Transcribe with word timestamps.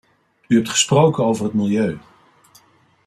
U 0.47 0.55
hebt 0.55 0.69
gesproken 0.69 1.23
over 1.23 1.43
het 1.43 1.53
milieu. 1.53 1.97